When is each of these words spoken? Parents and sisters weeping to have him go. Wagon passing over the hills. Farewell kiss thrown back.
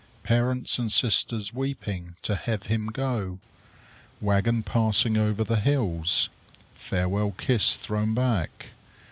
Parents 0.23 0.79
and 0.79 0.91
sisters 0.91 1.53
weeping 1.53 2.15
to 2.23 2.33
have 2.35 2.63
him 2.63 2.87
go. 2.87 3.37
Wagon 4.19 4.63
passing 4.63 5.15
over 5.15 5.43
the 5.43 5.57
hills. 5.59 6.27
Farewell 6.73 7.35
kiss 7.37 7.75
thrown 7.75 8.15
back. 8.15 8.69